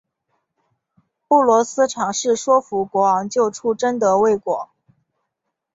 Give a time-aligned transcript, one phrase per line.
[1.27, 4.71] 布罗斯尝试说服国王救出贞德未果。